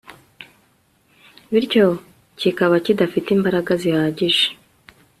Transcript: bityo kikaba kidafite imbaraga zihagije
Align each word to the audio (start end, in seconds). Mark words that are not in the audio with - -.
bityo 1.53 1.85
kikaba 2.39 2.75
kidafite 2.85 3.27
imbaraga 3.37 3.71
zihagije 3.81 4.45